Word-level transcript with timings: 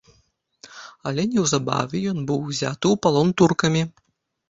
Але 1.11 1.27
неўзабаве 1.35 2.03
ён 2.15 2.19
быў 2.35 2.43
узяты 2.55 2.77
ў 2.77 2.95
палон 3.07 3.27
туркамі. 3.39 3.89